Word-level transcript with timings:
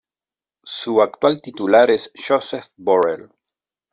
Su 0.65 1.03
actual 1.03 1.43
titular 1.43 1.91
es 1.91 2.11
Josep 2.17 2.63
Borrell. 2.75 3.29